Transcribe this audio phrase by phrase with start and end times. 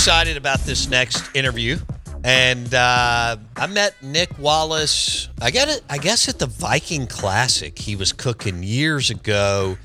[0.00, 1.76] Excited about this next interview.
[2.24, 5.28] And uh, I met Nick Wallace.
[5.42, 5.82] I got it.
[5.90, 9.76] I guess at the Viking Classic, he was cooking years ago,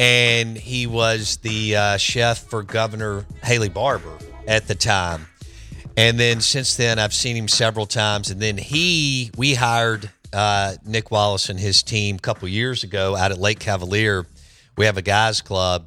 [0.00, 5.28] and he was the uh, chef for Governor Haley Barbour at the time.
[5.96, 8.32] And then since then, I've seen him several times.
[8.32, 13.14] And then he, we hired uh, Nick Wallace and his team a couple years ago
[13.14, 14.26] out at Lake Cavalier.
[14.76, 15.86] We have a guys club,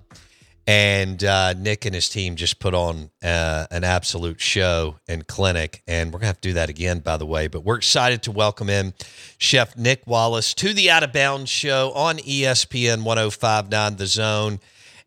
[0.70, 5.82] and uh, Nick and his team just put on uh, an absolute show and clinic.
[5.88, 7.48] And we're gonna have to do that again, by the way.
[7.48, 8.94] But we're excited to welcome in
[9.40, 14.60] Chef Nick Wallace to the Out of Bounds show on ESPN 105.9 The Zone,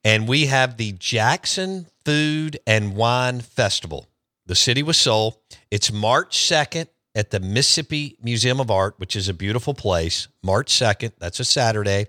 [0.03, 4.09] and we have the Jackson Food and Wine Festival.
[4.47, 5.45] The City with Soul.
[5.71, 10.27] It's March 2nd at the Mississippi Museum of Art, which is a beautiful place.
[10.43, 12.09] March 2nd, that's a Saturday.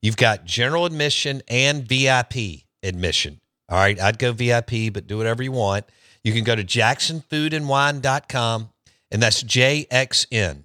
[0.00, 3.40] You've got general admission and VIP admission.
[3.68, 5.84] All right, I'd go VIP, but do whatever you want.
[6.22, 8.70] You can go to jacksonfoodandwine.com,
[9.10, 10.62] and that's JXN,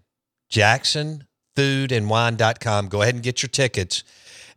[0.52, 2.88] jacksonfoodandwine.com.
[2.88, 4.04] Go ahead and get your tickets.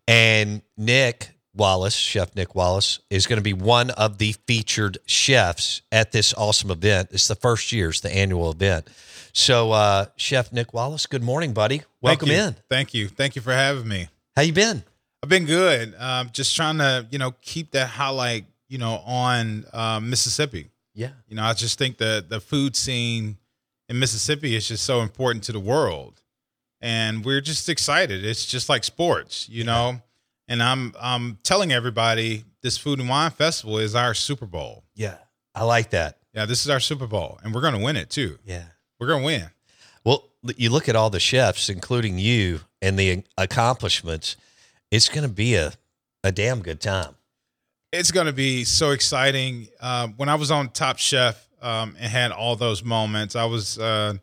[0.07, 5.83] And Nick Wallace, Chef Nick Wallace, is going to be one of the featured chefs
[5.91, 7.09] at this awesome event.
[7.13, 8.89] It's the first year, it's the annual event.
[9.33, 11.83] So, uh, Chef Nick Wallace, good morning, buddy.
[12.01, 12.57] Welcome Thank in.
[12.69, 13.09] Thank you.
[13.09, 14.09] Thank you for having me.
[14.37, 14.85] How you been?
[15.25, 15.95] I've been good.
[15.99, 20.71] Um, just trying to, you know, keep that highlight, you know, on um, Mississippi.
[20.93, 21.13] Yeah.
[21.29, 23.39] You know, I just think the the food scene
[23.89, 26.21] in Mississippi is just so important to the world,
[26.83, 28.23] and we're just excited.
[28.23, 30.03] It's just like sports, you know.
[30.47, 34.85] And I'm I'm telling everybody this food and wine festival is our Super Bowl.
[34.95, 35.17] Yeah.
[35.55, 36.19] I like that.
[36.35, 38.39] Yeah, this is our Super Bowl, and we're going to win it too.
[38.45, 38.65] Yeah.
[39.01, 39.51] We're going to win.
[40.05, 44.37] Well, you look at all the chefs, including you, and the accomplishments.
[44.95, 45.73] It's going to be a,
[46.23, 47.17] a damn good time.
[47.93, 49.67] it's going to be so exciting.
[49.81, 53.77] Uh, when I was on Top Chef um, and had all those moments, I was
[53.77, 54.15] uh,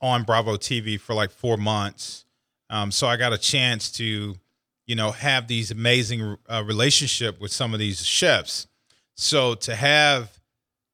[0.00, 2.24] on Bravo TV for like four months.
[2.70, 4.34] Um, so I got a chance to,
[4.86, 8.66] you know, have these amazing uh, relationship with some of these chefs.
[9.14, 10.38] So to have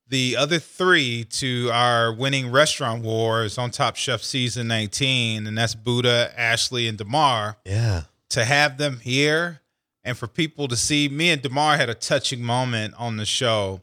[0.08, 5.76] the other three to our winning restaurant wars on Top Chef season 19, and that's
[5.76, 8.02] Buddha, Ashleigh, and Damarr Yeah.
[8.30, 9.60] To have them here
[10.04, 13.82] and for people to see me and Damarr had a touching moment on the show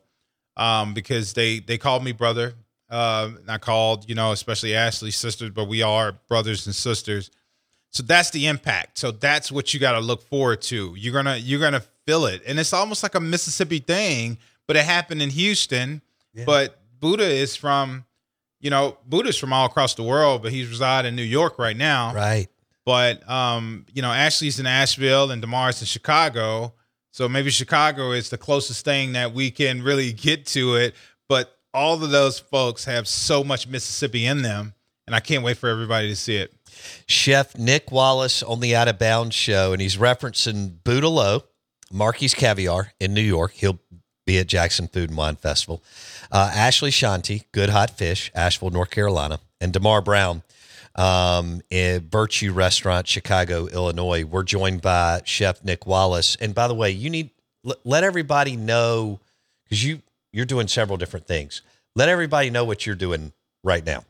[0.57, 2.53] um, because they they called me brother.
[2.89, 7.31] Uh, and I called, you know, especially Ashleigh's sisters, but we are brothers and sisters.
[7.91, 8.97] So that's the impact.
[8.97, 10.93] So that's what you got to look forward to.
[10.97, 14.37] You're gonna you're gonna feel it, and it's almost like a Mississippi thing,
[14.67, 16.01] but it happened in Houston.
[16.45, 18.05] But Buddha is from,
[18.59, 21.77] you know, Buddha's from all across the world, but he's residing in New York right
[21.77, 22.13] now.
[22.13, 22.47] Right.
[22.85, 26.73] But um, you know, Ashleigh's in Asheville and Damarr's in Chicago.
[27.11, 30.95] So maybe Chicago is the closest thing that we can really get to it.
[31.27, 34.73] But all of those folks have so much Mississippi in them,
[35.07, 36.53] and I can't wait for everybody to see it.
[37.07, 41.43] Chef Nick Wallace on the Out of Bounds show, and he's referencing Boudalot,
[41.91, 43.53] Marky's Caviar in New York.
[43.53, 43.79] He'll
[44.25, 45.83] be at Jackson Food and Wine Festival.
[46.31, 50.43] Uh, Ashleigh Shanti, Good Hot Fish, Asheville, North Carolina, and Damarr Brown,
[50.95, 54.23] um, in Virtue Restaurant, Chicago, Illinois.
[54.23, 56.35] We're joined by Chef Nick Wallace.
[56.39, 57.31] And by the way, you need
[57.83, 59.19] let everybody know
[59.63, 60.01] because you
[60.31, 61.61] you're doing several different things.
[61.95, 63.33] Let everybody know what you're doing
[63.63, 64.03] right now.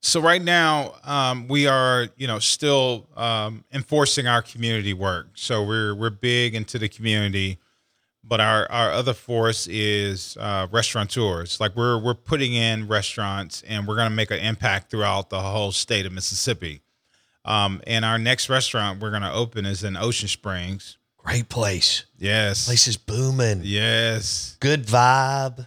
[0.00, 5.28] So right now, um, we are, you know, still um, enforcing our community work.
[5.34, 7.58] So we're we're big into the community,
[8.24, 11.60] but our our other force is uh, restaurateurs.
[11.60, 15.40] Like we're we're putting in restaurants, and we're going to make an impact throughout the
[15.40, 16.82] whole state of Mississippi.
[17.44, 20.98] Um, and our next restaurant we're going to open is in Ocean Springs.
[21.16, 22.04] Great place.
[22.18, 22.66] Yes.
[22.66, 23.60] Place is booming.
[23.62, 24.56] Yes.
[24.60, 25.66] Good vibe.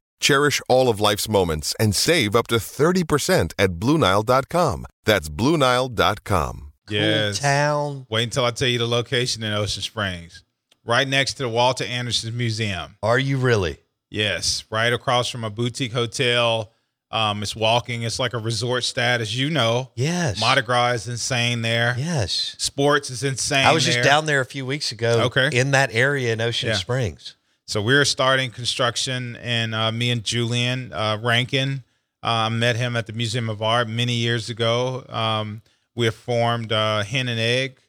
[0.21, 4.85] Cherish all of life's moments and save up to 30% at BlueNile.com.
[5.03, 6.71] That's BlueNile.com.
[6.89, 7.39] Yes.
[7.39, 8.05] Cool town.
[8.09, 10.43] Wait until I tell you the location in Ocean Springs.
[10.85, 12.97] Right next to the Walter Anderson Museum.
[13.03, 13.77] Are you really?
[14.09, 16.71] Yes, right across from a boutique hotel.
[17.11, 18.03] Um, it's walking.
[18.03, 19.91] It's like a resort status, you know.
[19.95, 20.39] Yes.
[20.39, 21.95] Mardi Gras is insane there.
[21.97, 22.55] Yes.
[22.57, 23.65] Sports is insane.
[23.65, 25.23] I was just down there a few weeks ago.
[25.25, 25.49] Okay.
[25.53, 26.75] In that area in Ocean Yeah.
[26.75, 27.35] Springs.
[27.71, 31.85] So we're starting construction, and uh, me and Julian uh, Rankin
[32.21, 35.05] uh, met him at the Museum of Art many years ago.
[35.07, 35.61] Um,
[35.95, 37.79] we have formed uh, Hen and Egg.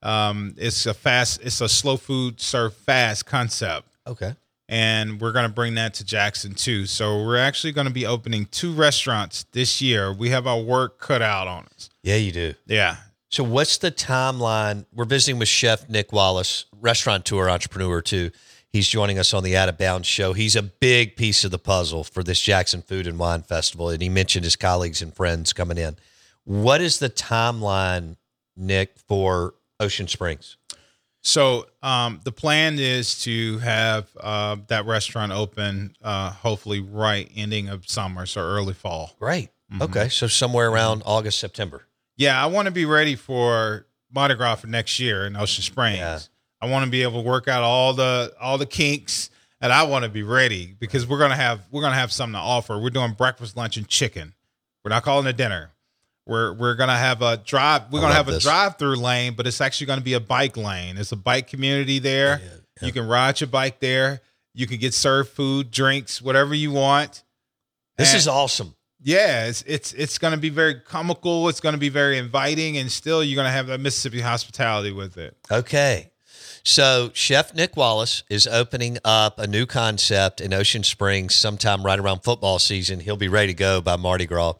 [0.00, 3.86] Um, it's a fast, it's a slow food serve fast concept.
[4.06, 4.36] Okay.
[4.70, 6.86] and we're going to bring that to Jackson too.
[6.86, 10.14] So we're actually going to be opening two restaurants this year.
[10.14, 11.90] We have our work cut out on us.
[12.02, 12.54] Yeah, you do.
[12.64, 12.96] Yeah.
[13.28, 14.86] So what's the timeline?
[14.94, 18.30] We're visiting with Chef Nick Wallace, restaurateur, entrepreneur too.
[18.76, 20.34] He's joining us on the Out of Bounds show.
[20.34, 24.02] He's a big piece of the puzzle for this Jackson Food and Wine Festival, and
[24.02, 25.96] he mentioned his colleagues and friends coming in.
[26.44, 28.16] What is the timeline,
[28.54, 30.58] Nick, for Ocean Springs?
[31.22, 37.70] So um, the plan is to have uh, that restaurant open, uh, hopefully right ending
[37.70, 39.16] of summer, so early fall.
[39.18, 39.48] Great.
[39.80, 41.86] Okay, so somewhere around August, September.
[42.18, 45.96] Yeah, I want to be ready for Mardi Gras for next year in Ocean Springs.
[45.96, 46.18] Yeah.
[46.60, 49.30] I want to be able to work out all the all the kinks,
[49.60, 52.38] and I want to be ready because we're gonna have we're gonna have something to
[52.40, 52.78] offer.
[52.78, 54.34] We're doing breakfast, lunch, and chicken.
[54.84, 55.72] We're not calling it dinner.
[56.26, 57.92] We're we're gonna have a drive.
[57.92, 60.96] We're I gonna have a drive-through lane, but it's actually gonna be a bike lane.
[60.96, 62.40] It's a bike community there.
[62.82, 64.20] You can ride your bike there.
[64.54, 67.22] You can get served food, drinks, whatever you want.
[67.98, 68.74] This And- is awesome.
[69.02, 71.48] yeah, it's it's it's going to be very comical.
[71.48, 74.90] It's going to be very inviting, and still you're going to have that Mississippi hospitality
[74.92, 75.36] with it.
[75.50, 76.10] Okay.
[76.68, 81.96] So, Chef Nick Wallace is opening up a new concept in Ocean Springs sometime right
[81.96, 82.98] around football season.
[82.98, 84.54] He'll be ready to go by Mardi Gras.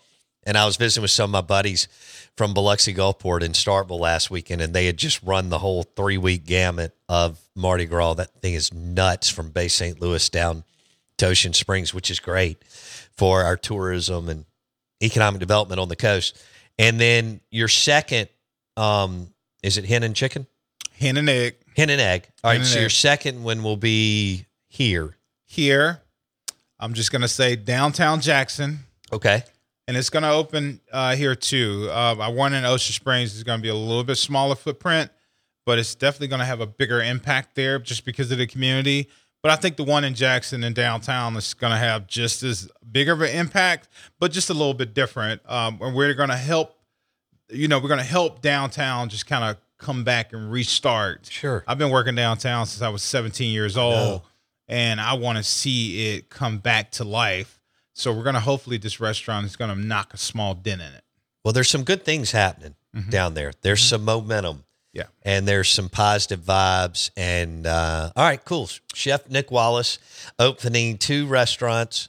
[0.44, 1.88] And I was visiting with some of my buddies
[2.36, 6.16] from Biloxi Gulfport in Starkville last weekend, and they had just run the whole three
[6.16, 8.14] week gamut of Mardi Gras.
[8.14, 10.00] That thing is nuts from Bay St.
[10.00, 10.62] Louis down
[11.18, 12.62] to Ocean Springs, which is great
[13.16, 14.44] for our tourism and
[15.02, 16.40] economic development on the coast.
[16.78, 18.28] And then your second,
[18.76, 19.34] um,
[19.64, 20.46] is it hen and chicken?
[20.92, 22.28] Hen and egg Hen and egg.
[22.42, 22.54] All right.
[22.54, 22.90] Hen and so your egg.
[22.92, 25.16] second one will be here.
[25.45, 26.00] here.
[26.80, 28.80] I'm just going to say downtown Jackson,
[29.12, 29.42] Okay.
[29.88, 31.88] and it's going to open uh, here too.
[31.90, 35.11] Uh, I one in Ocean Springs is going to be a little bit smaller footprint,
[35.64, 39.09] but it's definitely going to have a bigger impact there just because of the community.
[39.42, 42.68] But I think the one in Jackson and downtown is going to have just as
[42.90, 45.40] big of an impact, but just a little bit different.
[45.47, 46.75] Um, and we're going to help,
[47.49, 51.26] you know, we're going to help downtown just kind of come back and restart.
[51.30, 51.64] Sure.
[51.66, 54.23] I've been working downtown since I was 17 years old,
[54.68, 57.61] and I want to see it come back to life.
[57.95, 60.92] So we're going to hopefully this restaurant is going to knock a small dent in
[60.92, 61.02] it.
[61.45, 62.75] Well, there's some good things happening
[63.11, 63.52] down there.
[63.62, 64.64] There's some momentum.
[64.92, 65.04] Yeah.
[65.23, 67.11] And there's some positive vibes.
[67.16, 68.68] And uh, all right, cool.
[68.95, 69.99] Chef Nick Wallace
[70.38, 72.09] opening two restaurants.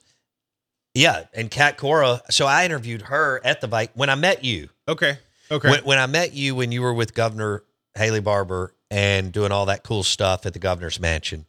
[0.93, 1.25] Yeah.
[1.33, 2.21] And Cat Cora.
[2.29, 4.69] So I interviewed her at the bike when I met you.
[4.87, 5.19] Okay.
[5.49, 5.69] Okay.
[5.69, 7.63] When, when I met you when you were with Governor
[7.95, 11.45] Haley Barbour and doing all that cool stuff at the governor's mansion,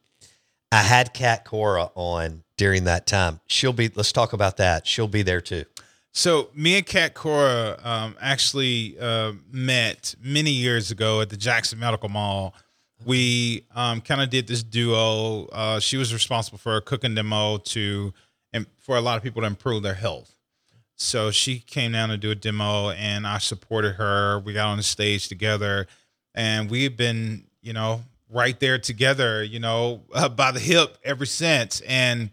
[0.70, 3.40] I had Cat Cora on during that time.
[3.46, 4.86] She'll be, let's talk about that.
[4.86, 5.64] She'll be there too.
[6.12, 11.78] So me and Cat Cora um, actually uh, met many years ago at the Jackson
[11.78, 12.54] Medical Mall.
[13.04, 15.46] We um, kind of did this duo.
[15.46, 18.12] Uh, she was responsible for a cooking demo to,
[18.52, 20.34] and for a lot of people to improve their health.
[20.98, 24.40] So she came down to do a demo, and I supported her.
[24.40, 25.86] We got on the stage together,
[26.34, 31.24] and we've been, you know, right there together, you know, uh, by the hip ever
[31.24, 31.80] since.
[31.82, 32.30] And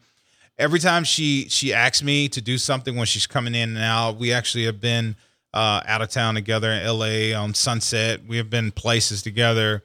[0.57, 4.17] every time she she asks me to do something when she's coming in and out,
[4.17, 5.15] we actually have been
[5.53, 8.25] uh, out of town together in LA on Sunset.
[8.27, 9.83] We have been places together,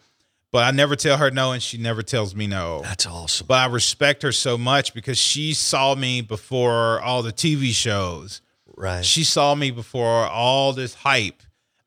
[0.52, 2.80] but I never tell her no, and she never tells me no.
[2.80, 3.46] That's awesome.
[3.46, 8.40] But I respect her so much because she saw me before all the TV shows.
[8.80, 9.04] Right.
[9.04, 11.42] She saw me before all this hype.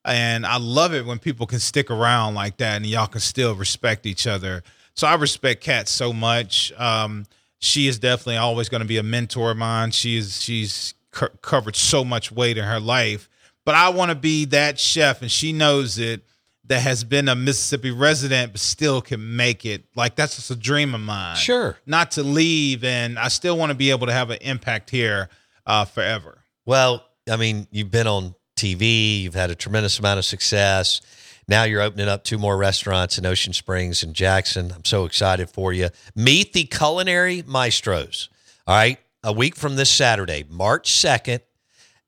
[0.06, 3.56] And I love it when people can stick around like that and y'all can still
[3.56, 4.62] respect each other.
[4.96, 6.74] So I respect Cat so much.
[6.78, 7.26] Um,
[7.60, 9.92] she is definitely always going to be a mentor of mine.
[9.92, 13.30] She's she's co- covered so much weight in her life,
[13.64, 16.22] but I want to be that chef, and she knows it.
[16.68, 19.84] That has been a Mississippi resident, but still can make it.
[19.96, 21.36] Like that's just a dream of mine.
[21.38, 21.78] Sure.
[21.86, 25.30] not to leave, and I still want to be able to have an impact here
[25.66, 26.43] uh, forever.
[26.66, 31.02] Well, I mean, you've been on TV, you've had a tremendous amount of success.
[31.48, 34.72] Now you're opening up two more restaurants in Ocean Springs and Jackson.
[34.72, 35.90] I'm so excited for you.
[36.16, 38.30] Meet the culinary maestros.
[38.66, 38.98] All right.
[39.26, 41.40] A week from this Saturday, March 2nd,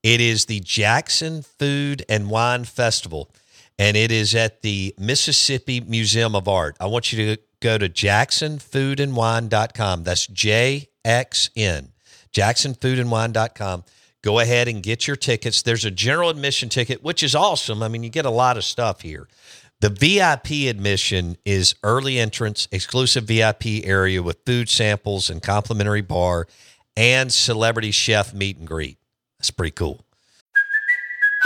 [0.04, 3.32] it is the Jackson Food and Wine Festival,
[3.80, 6.76] and it is at the Mississippi Museum of Art.
[6.80, 10.04] I want you to go to jacksonfoodandwine.com.
[10.04, 11.94] That's J X N,
[12.34, 13.86] jacksonfoodandwine.com.
[14.26, 15.62] Go ahead and get your tickets.
[15.62, 17.84] There's a general admission ticket, which is awesome.
[17.84, 19.28] I mean, you get a lot of stuff here.
[19.82, 26.48] The VIP admission is early entrance, exclusive VIP area with food samples and complimentary bar
[26.98, 28.98] and celebrity chef meet and greet.
[29.38, 30.05] That's pretty cool.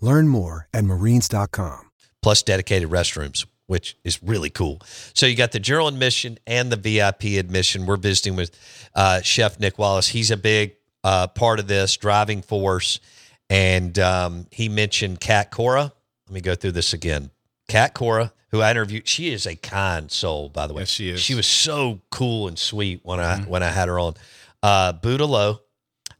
[0.00, 1.90] Learn more at marines.com.
[2.22, 4.80] plus dedicated restrooms, which is really cool.
[5.14, 7.86] So you got the general admission and the VIP admission.
[7.86, 8.50] We're visiting with
[8.94, 10.08] uh, Chef Nick Wallace.
[10.08, 10.74] He's a big
[11.04, 13.00] uh, part of this driving force,
[13.48, 15.92] and um, he mentioned Cat Cora.
[16.26, 17.30] Let me go through this again.
[17.68, 20.82] Cat Cora, who I interviewed, she is a kind soul, by the way.
[20.82, 21.20] Yes, she is.
[21.20, 24.14] She was so cool and sweet when I when I had her on.
[24.62, 25.60] Uh, Buddha Lo,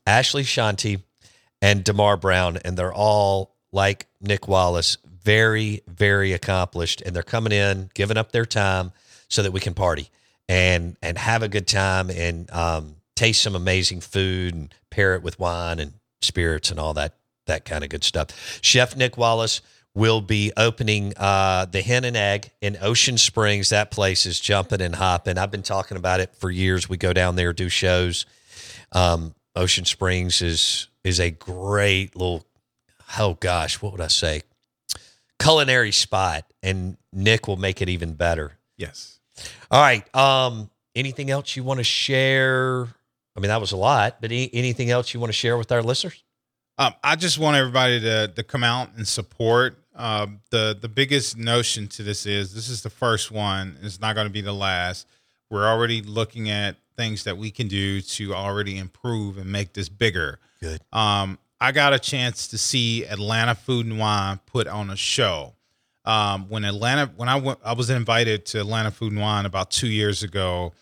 [0.07, 1.03] Ashleigh Shanti,
[1.61, 7.53] and Damarr Brown, and they're all like Nick Wallace, very, very accomplished, and they're coming
[7.53, 8.93] in, giving up their time
[9.29, 10.11] so that we can party
[10.49, 15.23] and and have a good time and um, taste some amazing food and pair it
[15.23, 17.15] with wine and spirits and all that
[17.47, 18.61] that kind of good stuff.
[18.63, 19.61] Chef Nick Wallace
[19.95, 23.71] will be opening uh, the Hen and Egg in Ocean Springs.
[23.71, 25.39] That place is jumping and hopping.
[25.39, 26.89] I've been talking about it for years.
[26.89, 28.27] We go down there, do shows.
[28.93, 32.45] Um, Ocean Springs is is a great little
[33.19, 34.43] oh gosh, what would I say?
[35.39, 38.53] culinary spot, and Nick will make it even better.
[38.77, 39.21] Yes.
[39.71, 40.15] All right.
[40.15, 42.89] Um, anything else you want to share?
[43.37, 45.71] I mean, that was a lot, but any, anything else you want to share with
[45.71, 46.23] our listeners?
[46.77, 49.79] Um, I just want everybody to to come out and support.
[49.97, 53.77] Um, the the biggest notion to this is this is the first one.
[53.83, 55.07] It's not going to be the last.
[55.51, 59.89] We're already looking at things that we can do to already improve and make this
[59.89, 60.39] bigger.
[60.61, 60.81] Good.
[60.93, 65.55] Um, I got a chance to see Atlanta Food and Wine put on a show.
[66.05, 69.71] Um, when Atlanta, when I went, I was invited to Atlanta Food and Wine about
[69.71, 70.73] two years ago,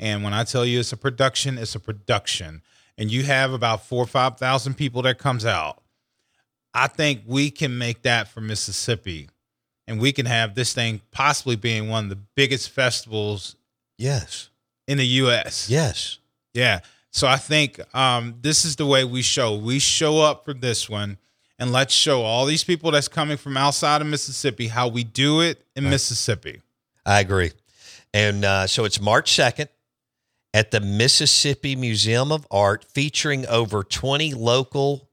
[0.00, 2.60] and when I tell you it's a production, it's a production,
[2.98, 5.82] and you have about four or five thousand people that comes out.
[6.74, 9.30] I think we can make that for Mississippi,
[9.86, 13.56] and we can have this thing possibly being one of the biggest festivals
[13.96, 14.50] Yes.
[14.88, 15.70] in the U.S.
[15.70, 16.18] Yes.
[16.52, 16.80] Yeah.
[17.14, 19.56] So I think um, this is the way we show.
[19.56, 21.18] We show up for this one,
[21.60, 25.40] and let's show all these people that's coming from outside of Mississippi how we do
[25.40, 26.60] it in Mississippi.
[27.06, 27.52] I agree.
[28.12, 29.68] And uh, so it's March 2nd
[30.52, 35.08] at the Mississippi Museum of Art, featuring over 20 local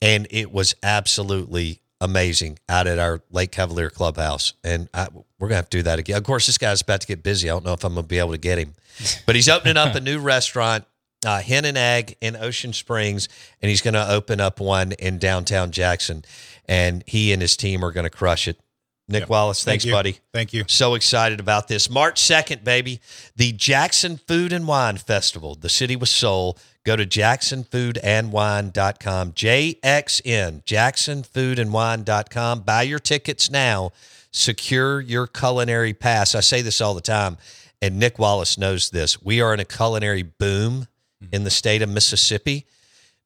[0.00, 4.52] and it was absolutely amazing out at our Lake Cavalier clubhouse.
[4.62, 6.16] And I, we're gonna have to do that again.
[6.16, 7.48] Of course, this guy's about to get busy.
[7.48, 8.74] I don't know if I'm gonna be able to get him,
[9.26, 10.84] but he's opening up a new restaurant.
[11.26, 13.30] Uh, Hen and Egg in Ocean Springs,
[13.62, 16.22] and he's going to open up one in downtown Jackson.
[16.66, 18.60] And he and his team are going to crush it.
[19.06, 19.28] Nick Yep.
[19.28, 19.92] Wallace, thanks, you.
[19.92, 20.18] buddy.
[20.32, 20.64] Thank you.
[20.66, 21.90] So excited about this.
[21.90, 23.00] March 2nd, baby.
[23.36, 26.56] The Jackson Food and Wine Festival, the city with soul.
[26.84, 29.32] Go to jacksonfoodandwine.com.
[29.32, 32.60] JXN, jacksonfoodandwine.com.
[32.60, 33.92] Buy your tickets now.
[34.30, 36.34] Secure your culinary pass.
[36.34, 37.36] I say this all the time,
[37.80, 39.22] and Nick Wallace knows this.
[39.22, 40.88] We are in a culinary boom
[41.32, 42.66] in the state of Mississippi.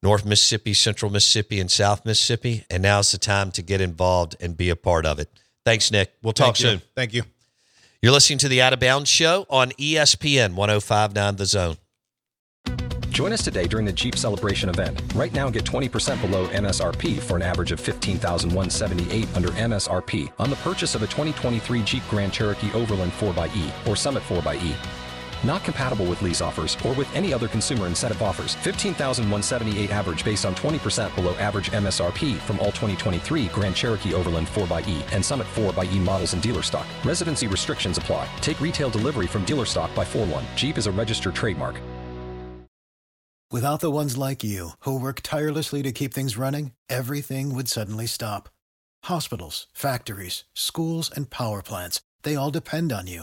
[0.03, 2.65] North Mississippi, Central Mississippi, and South Mississippi.
[2.71, 5.29] And now's the time to get involved and be a part of it.
[5.69, 6.15] Thanks, Nick.
[6.23, 6.83] We'll talk Thank soon.
[6.97, 7.25] Thank you.
[8.01, 11.77] You're listening to the Out of Bounds Show on ESPN 1059 The Zone.
[13.11, 15.03] Join us today during the Jeep Celebration event.
[15.15, 20.57] Right now, get 20% below MSRP for an average of 15178 under MSRP on the
[20.57, 24.75] purchase of a 2023 Jeep Grand Cherokee Overland 4xE or Summit 4xE.
[25.45, 28.55] Not compatible with lease offers or with any other consumer incentive offers.
[28.57, 35.03] 15,178 average based on 20% below average MSRP from all 2023 Grand Cherokee Overland 4xE
[35.13, 36.87] and Summit 4xE models in dealer stock.
[37.05, 38.29] Residency restrictions apply.
[38.41, 40.45] Take retail delivery from dealer stock by 4 1.
[40.57, 41.81] Jeep is a registered trademark.
[43.51, 48.07] Without the ones like you, who work tirelessly to keep things running, everything would suddenly
[48.07, 48.51] stop.
[49.05, 53.23] Hospitals, factories, schools, and power plants, they all depend on you.